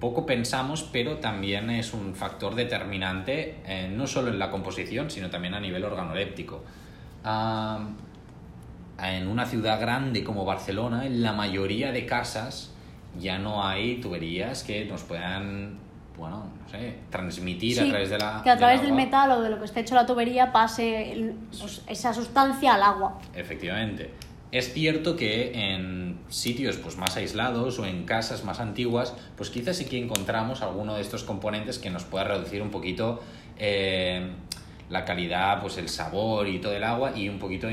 poco 0.00 0.26
pensamos, 0.26 0.82
pero 0.92 1.16
también 1.18 1.70
es 1.70 1.94
un 1.94 2.14
factor 2.14 2.54
determinante, 2.54 3.56
eh, 3.66 3.88
no 3.90 4.06
solo 4.06 4.28
en 4.30 4.38
la 4.38 4.50
composición, 4.50 5.10
sino 5.10 5.30
también 5.30 5.54
a 5.54 5.60
nivel 5.60 5.84
organoléptico. 5.84 6.62
Am, 7.24 7.96
en 9.02 9.28
una 9.28 9.46
ciudad 9.46 9.80
grande 9.80 10.22
como 10.24 10.44
Barcelona, 10.44 11.06
en 11.06 11.22
la 11.22 11.32
mayoría 11.32 11.92
de 11.92 12.06
casas 12.06 12.72
ya 13.18 13.38
no 13.38 13.66
hay 13.66 14.00
tuberías 14.00 14.62
que 14.62 14.84
nos 14.84 15.02
puedan 15.02 15.78
bueno, 16.18 16.44
no 16.62 16.68
sé, 16.70 16.94
transmitir 17.10 17.74
Sí, 17.76 17.80
a 17.80 17.88
través 17.90 18.08
de 18.08 18.18
la. 18.18 18.40
que 18.42 18.48
a 18.48 18.56
través 18.56 18.80
del 18.80 18.92
metal 18.94 19.30
o 19.32 19.42
de 19.42 19.50
lo 19.50 19.58
que 19.58 19.66
esté 19.66 19.80
hecho 19.80 19.94
la 19.94 20.06
tubería 20.06 20.50
pase 20.50 21.12
el- 21.12 21.34
pues, 21.60 21.82
esa 21.88 22.14
sustancia 22.14 22.72
al 22.72 22.82
agua. 22.82 23.18
Efectivamente. 23.34 24.10
Es 24.52 24.72
cierto 24.72 25.16
que 25.16 25.74
en 25.74 26.18
sitios 26.28 26.76
pues, 26.76 26.96
más 26.96 27.16
aislados 27.16 27.78
o 27.78 27.86
en 27.86 28.04
casas 28.04 28.44
más 28.44 28.60
antiguas, 28.60 29.14
pues 29.36 29.50
quizás 29.50 29.76
sí 29.76 29.86
que 29.86 29.98
encontramos 29.98 30.62
alguno 30.62 30.94
de 30.94 31.02
estos 31.02 31.24
componentes 31.24 31.78
que 31.78 31.90
nos 31.90 32.04
pueda 32.04 32.24
reducir 32.24 32.62
un 32.62 32.70
poquito 32.70 33.20
eh, 33.58 34.30
la 34.88 35.04
calidad, 35.04 35.60
pues 35.60 35.78
el 35.78 35.88
sabor 35.88 36.46
y 36.46 36.60
todo 36.60 36.72
el 36.72 36.84
agua 36.84 37.12
y 37.16 37.28
un 37.28 37.38
poquito 37.38 37.68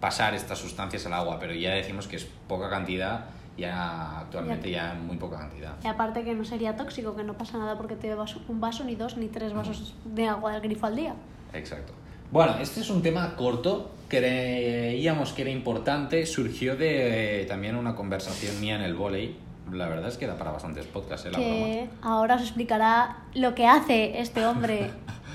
pasar 0.00 0.34
estas 0.34 0.58
sustancias 0.58 1.04
al 1.06 1.12
agua, 1.14 1.38
pero 1.38 1.54
ya 1.54 1.72
decimos 1.72 2.06
que 2.06 2.16
es 2.16 2.26
poca 2.48 2.70
cantidad, 2.70 3.26
ya 3.58 4.20
actualmente 4.20 4.70
ya 4.70 4.94
muy 4.94 5.16
poca 5.16 5.38
cantidad. 5.38 5.74
Y 5.84 5.88
aparte 5.88 6.24
que 6.24 6.34
no 6.34 6.44
sería 6.44 6.76
tóxico, 6.76 7.14
que 7.14 7.24
no 7.24 7.34
pasa 7.34 7.58
nada 7.58 7.76
porque 7.76 7.96
te 7.96 8.08
bebas 8.08 8.36
un 8.48 8.60
vaso, 8.60 8.84
ni 8.84 8.94
dos, 8.94 9.16
ni 9.16 9.28
tres 9.28 9.52
vasos 9.52 9.94
de 10.04 10.26
agua 10.26 10.52
del 10.52 10.62
grifo 10.62 10.86
al 10.86 10.96
día. 10.96 11.14
Exacto. 11.52 11.92
Bueno, 12.30 12.56
este 12.60 12.80
es 12.80 12.90
un 12.90 13.02
tema 13.02 13.34
corto, 13.34 13.90
creíamos 14.08 15.32
que 15.32 15.42
era 15.42 15.50
importante, 15.50 16.26
surgió 16.26 16.76
de 16.76 17.42
eh, 17.42 17.44
también 17.46 17.74
una 17.76 17.96
conversación 17.96 18.60
mía 18.60 18.76
en 18.76 18.82
el 18.82 18.94
volei. 18.94 19.36
La 19.72 19.88
verdad 19.88 20.08
es 20.08 20.16
que 20.16 20.26
da 20.26 20.36
para 20.36 20.50
bastantes 20.52 20.86
podcasts, 20.86 21.26
¿eh? 21.26 21.30
La 21.30 21.38
broma. 21.38 21.52
que 21.66 21.88
ahora 22.02 22.34
os 22.36 22.42
explicará 22.42 23.18
lo 23.34 23.54
que 23.54 23.66
hace 23.66 24.20
este 24.20 24.44
hombre 24.46 24.90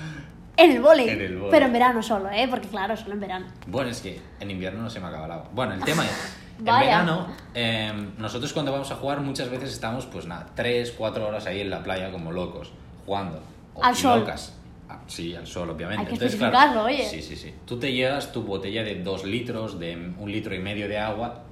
en 0.56 0.70
el 0.72 0.80
vóley. 0.80 1.06
Pero 1.50 1.66
en 1.66 1.72
verano 1.72 2.02
solo, 2.02 2.30
¿eh? 2.30 2.46
Porque 2.48 2.68
claro, 2.68 2.96
solo 2.96 3.12
en 3.12 3.20
verano. 3.20 3.46
Bueno, 3.66 3.90
es 3.90 4.00
que 4.00 4.20
en 4.40 4.50
invierno 4.50 4.82
no 4.82 4.90
se 4.90 5.00
me 5.00 5.06
acaba 5.06 5.24
agua. 5.24 5.48
Bueno, 5.52 5.74
el 5.74 5.84
tema 5.84 6.04
es, 6.04 6.36
en 6.58 6.64
Vaya. 6.64 6.80
verano, 6.80 7.26
eh, 7.54 7.92
nosotros 8.18 8.52
cuando 8.52 8.72
vamos 8.72 8.90
a 8.90 8.96
jugar 8.96 9.20
muchas 9.20 9.50
veces 9.50 9.72
estamos, 9.72 10.06
pues 10.06 10.26
nada, 10.26 10.46
3, 10.54 10.94
4 10.96 11.26
horas 11.26 11.46
ahí 11.46 11.60
en 11.60 11.70
la 11.70 11.82
playa 11.82 12.10
como 12.10 12.32
locos, 12.32 12.72
jugando. 13.04 13.40
O 13.74 13.84
Al 13.84 13.94
sol. 13.96 14.20
locas. 14.20 14.54
Ah, 14.88 15.00
sí, 15.06 15.34
al 15.34 15.46
sol, 15.46 15.70
obviamente. 15.70 16.00
Hay 16.02 16.06
que 16.06 16.12
Entonces, 16.14 16.34
especificarlo, 16.34 16.84
oye. 16.84 17.04
Sí, 17.08 17.20
sí, 17.22 17.34
sí. 17.36 17.52
Tú 17.64 17.78
te 17.78 17.92
llevas 17.92 18.30
tu 18.32 18.42
botella 18.42 18.84
de 18.84 19.02
2 19.02 19.24
litros, 19.24 19.78
de 19.80 19.96
un 20.18 20.30
litro 20.30 20.54
y 20.54 20.60
medio 20.60 20.88
de 20.88 20.98
agua 20.98 21.42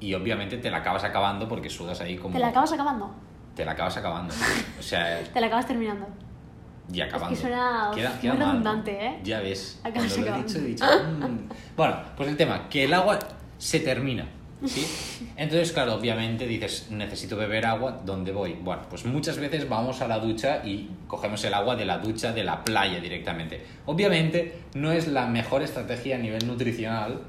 y 0.00 0.14
obviamente 0.14 0.58
te 0.58 0.70
la 0.70 0.76
acabas 0.78 1.02
acabando 1.02 1.48
porque 1.48 1.68
sudas 1.70 2.00
ahí 2.00 2.16
como... 2.16 2.34
¿Te 2.34 2.38
la 2.40 2.48
acabas 2.48 2.72
acabando? 2.72 3.10
Te 3.56 3.64
la 3.64 3.72
acabas 3.72 3.96
acabando. 3.96 4.32
O 4.78 4.82
sea, 4.82 5.20
Te 5.34 5.40
la 5.40 5.48
acabas 5.48 5.66
terminando. 5.66 6.06
y 6.92 7.00
acabando. 7.00 7.34
suena 7.36 7.90
muy 7.90 8.02
mal, 8.28 8.38
¿no? 8.38 8.46
redundante, 8.46 9.06
¿eh? 9.06 9.18
Ya 9.24 9.40
ves. 9.40 9.80
Acabas 9.82 10.12
Cuando 10.12 10.16
lo 10.16 10.22
he 10.22 10.28
acabando. 10.28 10.46
dicho, 10.52 10.58
he 10.58 10.68
dicho. 10.68 10.84
mm. 10.84 11.48
Bueno, 11.76 11.96
pues 12.16 12.28
el 12.28 12.36
tema, 12.36 12.68
que 12.68 12.84
el 12.84 12.94
agua 12.94 13.18
se 13.58 13.80
termina. 13.80 14.24
¿Sí? 14.64 14.86
Entonces, 15.36 15.72
claro, 15.72 15.94
obviamente 15.94 16.46
dices, 16.46 16.88
necesito 16.90 17.36
beber 17.36 17.66
agua, 17.66 18.00
¿dónde 18.04 18.32
voy? 18.32 18.54
Bueno, 18.54 18.82
pues 18.90 19.04
muchas 19.04 19.38
veces 19.38 19.68
vamos 19.68 20.00
a 20.00 20.08
la 20.08 20.18
ducha 20.18 20.62
y 20.64 20.90
cogemos 21.06 21.44
el 21.44 21.54
agua 21.54 21.76
de 21.76 21.84
la 21.84 21.98
ducha 21.98 22.32
de 22.32 22.42
la 22.42 22.64
playa 22.64 22.98
directamente. 23.00 23.64
Obviamente 23.86 24.58
no 24.74 24.90
es 24.90 25.06
la 25.06 25.26
mejor 25.26 25.62
estrategia 25.62 26.16
a 26.16 26.18
nivel 26.18 26.46
nutricional, 26.46 27.20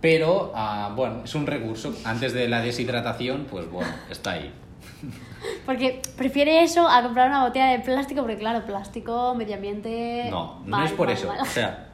pero 0.00 0.52
ah, 0.54 0.92
bueno, 0.94 1.22
es 1.24 1.34
un 1.34 1.46
recurso. 1.46 1.94
Antes 2.04 2.32
de 2.32 2.48
la 2.48 2.60
deshidratación, 2.60 3.46
pues 3.50 3.68
bueno, 3.70 3.90
está 4.10 4.32
ahí. 4.32 4.52
Porque 5.66 6.00
prefiere 6.16 6.62
eso 6.62 6.88
a 6.88 7.02
comprar 7.02 7.28
una 7.28 7.44
botella 7.44 7.66
de 7.66 7.80
plástico, 7.80 8.20
porque 8.20 8.38
claro, 8.38 8.64
plástico, 8.64 9.34
medio 9.34 9.56
ambiente. 9.56 10.28
No, 10.30 10.60
no 10.60 10.66
mal, 10.66 10.86
es 10.86 10.92
por 10.92 11.06
mal, 11.06 11.16
eso. 11.16 11.28
mal. 11.28 11.40
O 11.40 11.46
sea, 11.46 11.88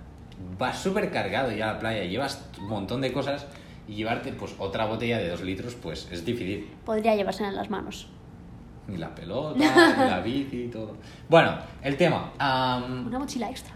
vas 0.58 0.78
súper 0.78 1.10
cargado 1.10 1.50
ya 1.50 1.70
a 1.70 1.72
la 1.74 1.78
playa, 1.78 2.04
llevas 2.04 2.44
un 2.58 2.68
montón 2.68 3.00
de 3.00 3.12
cosas 3.12 3.46
y 3.90 3.94
llevarte 3.96 4.32
pues 4.32 4.54
otra 4.58 4.86
botella 4.86 5.18
de 5.18 5.28
dos 5.28 5.42
litros, 5.42 5.74
pues 5.74 6.08
es 6.12 6.24
difícil. 6.24 6.70
Podría 6.84 7.16
llevarse 7.16 7.44
en 7.44 7.56
las 7.56 7.68
manos. 7.70 8.06
Y 8.88 8.96
la 8.96 9.12
pelota, 9.14 9.58
y 9.58 10.08
la 10.08 10.20
bici 10.24 10.62
y 10.64 10.68
todo. 10.68 10.96
Bueno, 11.28 11.56
el 11.82 11.96
tema. 11.96 12.32
am, 12.38 13.08
Una 13.08 13.18
mochila 13.18 13.50
extra. 13.50 13.74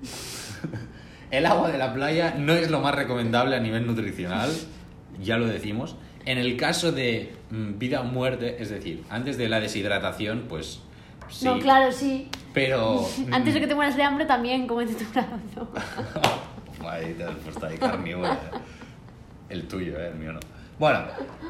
el 1.32 1.46
agua 1.46 1.70
de 1.70 1.78
la 1.78 1.92
playa 1.92 2.34
no 2.38 2.52
es 2.52 2.70
lo 2.70 2.80
más 2.80 2.94
recomendable 2.94 3.56
a 3.56 3.60
nivel 3.60 3.86
nutricional, 3.86 4.50
ya 5.20 5.36
lo 5.36 5.46
decimos. 5.46 5.96
En 6.24 6.38
el 6.38 6.56
caso 6.56 6.92
de 6.92 7.34
mm, 7.50 7.78
vida 7.78 8.00
o 8.00 8.04
muerte, 8.04 8.62
es 8.62 8.70
decir, 8.70 9.02
antes 9.10 9.36
de 9.36 9.48
la 9.48 9.58
deshidratación, 9.60 10.44
pues 10.48 10.80
sí. 11.28 11.44
No, 11.44 11.58
claro, 11.58 11.90
sí. 11.90 12.28
Pero. 12.54 13.04
Antes 13.32 13.54
de 13.54 13.60
que 13.60 13.66
te 13.66 13.74
mueras 13.74 13.96
de 13.96 14.02
hambre 14.02 14.26
también, 14.26 14.66
comete 14.66 14.94
tu 14.94 15.04
brazo. 15.12 15.68
Has 16.82 17.34
puesto 17.44 17.66
ahí 17.66 17.78
carnívoro. 17.78 18.32
eh. 18.32 18.36
El 19.48 19.66
tuyo, 19.68 19.98
eh, 19.98 20.08
el 20.08 20.14
mío 20.14 20.32
no. 20.32 20.40
Bueno, 20.78 21.00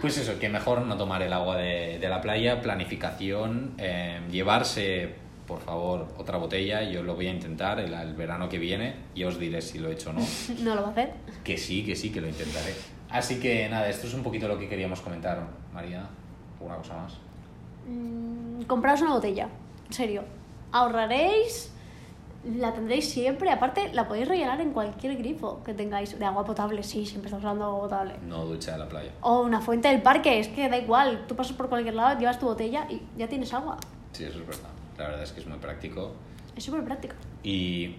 pues 0.00 0.16
eso, 0.18 0.38
que 0.38 0.48
mejor 0.48 0.82
no 0.82 0.96
tomar 0.96 1.20
el 1.22 1.32
agua 1.32 1.56
de, 1.56 1.98
de 1.98 2.08
la 2.08 2.20
playa, 2.20 2.62
planificación, 2.62 3.74
eh, 3.76 4.20
llevarse, 4.30 5.14
por 5.46 5.60
favor, 5.60 6.08
otra 6.16 6.38
botella, 6.38 6.82
yo 6.82 7.02
lo 7.02 7.14
voy 7.14 7.26
a 7.26 7.32
intentar 7.32 7.78
el, 7.80 7.92
el 7.92 8.14
verano 8.14 8.48
que 8.48 8.58
viene 8.58 8.94
y 9.14 9.24
os 9.24 9.38
diré 9.38 9.60
si 9.60 9.78
lo 9.78 9.90
he 9.90 9.92
hecho 9.92 10.10
o 10.10 10.12
no. 10.14 10.20
No 10.60 10.74
lo 10.74 10.82
va 10.82 10.88
a 10.88 10.90
hacer. 10.92 11.12
Que 11.44 11.58
sí, 11.58 11.84
que 11.84 11.94
sí, 11.94 12.10
que 12.10 12.20
lo 12.20 12.28
intentaré. 12.28 12.74
Así 13.10 13.38
que 13.40 13.68
nada, 13.68 13.88
esto 13.88 14.06
es 14.06 14.14
un 14.14 14.22
poquito 14.22 14.48
lo 14.48 14.58
que 14.58 14.68
queríamos 14.68 15.00
comentar, 15.00 15.42
María. 15.74 16.06
¿Alguna 16.58 16.76
cosa 16.76 16.96
más? 16.96 17.14
Mm, 17.86 18.62
compraos 18.62 19.00
una 19.02 19.12
botella. 19.14 19.48
En 19.86 19.92
serio. 19.92 20.24
Ahorraréis. 20.72 21.72
La 22.56 22.72
tendréis 22.72 23.10
siempre. 23.10 23.50
Aparte, 23.50 23.92
la 23.92 24.08
podéis 24.08 24.26
rellenar 24.28 24.60
en 24.60 24.72
cualquier 24.72 25.16
grifo 25.18 25.62
que 25.64 25.74
tengáis. 25.74 26.18
De 26.18 26.24
agua 26.24 26.44
potable, 26.44 26.82
sí, 26.82 27.04
siempre 27.04 27.26
estamos 27.28 27.44
hablando 27.44 27.64
de 27.66 27.70
agua 27.70 27.82
potable. 27.88 28.14
No 28.26 28.44
ducha 28.46 28.72
de 28.72 28.78
la 28.78 28.88
playa. 28.88 29.10
O 29.20 29.42
una 29.42 29.60
fuente 29.60 29.88
del 29.88 30.00
parque, 30.02 30.38
es 30.40 30.48
que 30.48 30.68
da 30.68 30.78
igual. 30.78 31.24
Tú 31.28 31.36
pasas 31.36 31.54
por 31.56 31.68
cualquier 31.68 31.94
lado, 31.94 32.18
llevas 32.18 32.38
tu 32.38 32.46
botella 32.46 32.86
y 32.90 33.02
ya 33.18 33.28
tienes 33.28 33.52
agua. 33.52 33.76
Sí, 34.12 34.24
eso 34.24 34.38
es 34.40 34.46
verdad. 34.46 34.70
La 34.96 35.04
verdad 35.04 35.22
es 35.22 35.32
que 35.32 35.40
es 35.40 35.46
muy 35.46 35.58
práctico. 35.58 36.12
Es 36.56 36.64
súper 36.64 36.82
práctico. 36.84 37.14
Y 37.42 37.94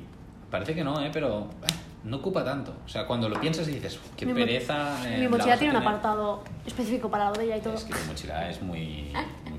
parece 0.49 0.73
que 0.75 0.83
no, 0.83 0.99
¿eh? 0.99 1.09
pero 1.13 1.41
eh, 1.61 1.73
no 2.03 2.17
ocupa 2.17 2.43
tanto. 2.43 2.73
O 2.85 2.89
sea, 2.89 3.05
cuando 3.05 3.29
lo 3.29 3.39
piensas 3.39 3.67
y 3.67 3.73
dices, 3.73 3.99
qué 4.17 4.25
Mi 4.25 4.33
pereza. 4.33 4.97
eh, 5.07 5.17
Mi 5.17 5.23
la 5.25 5.29
mochila 5.29 5.57
tiene 5.57 5.73
un 5.75 5.79
tener". 5.79 5.87
apartado 5.87 6.43
específico 6.65 7.09
para 7.09 7.25
la 7.25 7.29
botella 7.29 7.55
y 7.57 7.61
todo. 7.61 7.75
Es 7.75 7.83
que 7.85 7.93
mi 7.93 7.99
mochila 8.07 8.49
es 8.49 8.61
muy, 8.61 8.77
muy 9.13 9.13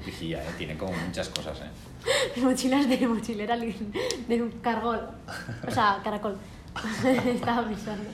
¿eh? 0.06 0.38
tiene 0.58 0.76
como 0.76 0.92
muchas 0.92 1.28
cosas. 1.28 1.58
¿eh? 1.60 1.70
Mi 2.36 2.42
mochila 2.42 2.80
es 2.80 2.88
de 2.88 3.06
mochilera 3.06 3.56
de 3.56 4.42
un 4.42 4.50
cargol. 4.62 5.00
O 5.66 5.70
sea, 5.70 6.00
caracol. 6.02 6.36
Estaba 7.26 7.66
pensando. 7.66 8.10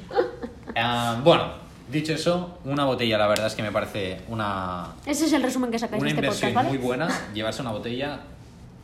Ah, 0.74 1.20
bueno, 1.22 1.52
dicho 1.90 2.12
eso, 2.12 2.58
una 2.64 2.84
botella, 2.84 3.18
la 3.18 3.26
verdad 3.26 3.46
es 3.46 3.54
que 3.54 3.62
me 3.62 3.72
parece 3.72 4.22
una, 4.28 4.94
Ese 5.04 5.26
es 5.26 5.32
el 5.32 5.42
resumen 5.42 5.70
que 5.70 5.78
sacáis 5.78 6.00
una 6.00 6.10
de 6.10 6.14
este 6.14 6.26
inversión 6.26 6.52
podcast, 6.52 6.66
¿vale? 6.66 6.78
muy 6.78 6.86
buena. 6.86 7.08
Llevarse 7.34 7.62
una 7.62 7.72
botella 7.72 8.20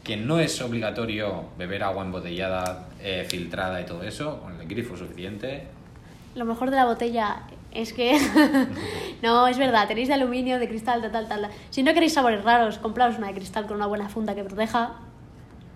que 0.04 0.16
no 0.16 0.40
es 0.40 0.60
obligatorio 0.60 1.44
beber 1.56 1.84
agua 1.84 2.04
embotellada, 2.04 2.88
eh, 3.00 3.26
filtrada 3.28 3.80
y 3.80 3.86
todo 3.86 4.02
eso, 4.02 4.40
con 4.40 4.60
el 4.60 4.66
grifo 4.66 4.96
suficiente. 4.96 5.66
Lo 6.34 6.44
mejor 6.44 6.70
de 6.70 6.76
la 6.76 6.86
botella 6.86 7.42
es 7.74 7.92
que. 7.92 8.18
no, 9.22 9.46
es 9.46 9.58
verdad, 9.58 9.86
tenéis 9.88 10.08
de 10.08 10.14
aluminio, 10.14 10.58
de 10.58 10.68
cristal, 10.68 11.02
de 11.02 11.10
tal, 11.10 11.28
tal. 11.28 11.48
Si 11.70 11.82
no 11.82 11.92
queréis 11.94 12.14
sabores 12.14 12.42
raros, 12.44 12.78
compraos 12.78 13.18
una 13.18 13.28
de 13.28 13.34
cristal 13.34 13.66
con 13.66 13.76
una 13.76 13.86
buena 13.86 14.08
funda 14.08 14.34
que 14.34 14.44
proteja. 14.44 14.92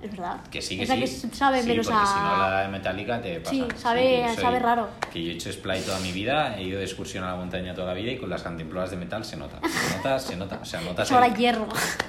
Es 0.02 0.10
verdad. 0.10 0.36
Que 0.50 0.60
sí, 0.60 0.76
que 0.76 0.82
es 0.82 0.88
la 0.90 0.94
sí. 0.96 1.00
que 1.28 1.34
sabe 1.34 1.62
Sí, 1.62 1.68
menos 1.68 1.86
porque 1.86 2.02
a. 2.02 2.06
si 2.06 2.14
no 2.20 2.36
la 2.50 2.60
de 2.62 2.68
metálica 2.68 3.20
te 3.22 3.40
pasa. 3.40 3.50
Sí, 3.50 3.64
sabe- 3.76 4.00
que 4.26 4.34
yo 4.36 4.40
sabe 4.42 4.58
raro. 4.58 4.88
Que 5.10 5.24
yo 5.24 5.30
he 5.30 5.34
hecho 5.34 5.50
splay 5.50 5.80
toda 5.82 5.98
mi 6.00 6.12
vida, 6.12 6.56
he 6.58 6.64
ido 6.64 6.78
de 6.78 6.84
excursión 6.84 7.24
a 7.24 7.28
la 7.28 7.36
montaña 7.36 7.74
toda 7.74 7.88
la 7.88 7.94
vida 7.94 8.12
y 8.12 8.18
con 8.18 8.28
las 8.28 8.42
cantimploras 8.42 8.90
de 8.90 8.98
metal 8.98 9.24
se 9.24 9.36
nota. 9.38 9.58
Se 9.66 9.96
nota, 9.96 10.18
se 10.18 10.36
nota. 10.36 10.58
O 10.62 10.64
sea, 10.66 10.80
notas 10.82 11.08
Sabor 11.08 11.24
a 11.24 11.26
el, 11.28 11.34
hierro. 11.34 11.66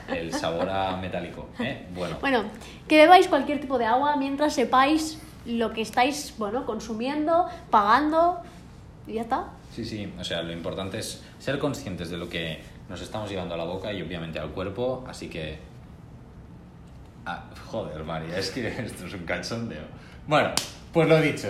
el 0.10 0.34
sabor 0.34 0.70
a 0.70 0.98
metálico. 0.98 1.48
¿eh? 1.60 1.88
Bueno, 1.96 2.18
Bueno, 2.20 2.44
que 2.90 2.98
bebáis 2.98 3.30
cualquier 3.30 3.62
tipo 3.62 3.78
de 3.78 3.86
agua 3.86 4.18
mientras 4.18 4.54
sepáis 4.54 5.20
lo 5.46 5.72
que 5.72 5.82
estáis, 5.82 6.36
bueno, 6.38 6.66
consumiendo, 6.66 7.48
pagando. 7.72 8.42
Y 9.08 9.14
ya 9.14 9.22
está. 9.22 9.46
Sí, 9.84 9.86
sí. 9.86 10.14
O 10.20 10.24
sea, 10.24 10.42
lo 10.42 10.52
importante 10.52 11.00
es 11.00 11.22
ser 11.40 11.60
conscientes 11.60 12.10
de 12.10 12.18
lo 12.18 12.28
que 12.30 12.62
nos 12.90 13.02
estamos 13.02 13.30
llevando 13.30 13.54
a 13.54 13.58
la 13.58 13.64
boca 13.66 13.92
y 13.94 14.02
obviamente 14.02 14.40
al 14.40 14.50
cuerpo. 14.50 15.06
Así 15.08 15.30
que. 15.30 15.60
Ah, 17.26 17.44
joder, 17.70 18.04
María, 18.04 18.38
es 18.38 18.52
que 18.52 18.68
esto 18.86 19.06
es 19.06 19.14
un 19.14 19.26
cachondeo. 19.26 19.84
Bueno, 20.28 20.52
pues 20.94 21.08
lo 21.08 21.20
dicho. 21.22 21.50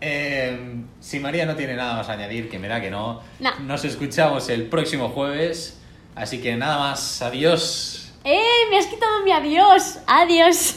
Eh, 0.00 0.82
si 1.00 1.20
María 1.20 1.46
no 1.46 1.54
tiene 1.54 1.76
nada 1.76 1.94
más 1.96 2.08
a 2.08 2.12
añadir, 2.14 2.48
que 2.50 2.58
me 2.58 2.68
da 2.68 2.80
que 2.80 2.90
no, 2.90 3.20
Nah. 3.40 3.58
nos 3.60 3.84
escuchamos 3.84 4.48
el 4.48 4.66
próximo 4.68 5.08
jueves. 5.10 5.80
Así 6.14 6.40
que 6.40 6.56
nada 6.56 6.78
más, 6.78 7.22
adiós. 7.22 8.12
¡Eh! 8.24 8.40
¡Me 8.70 8.78
has 8.78 8.86
quitado 8.86 9.22
mi 9.24 9.32
adiós! 9.32 9.98
¡Adiós! 10.06 10.76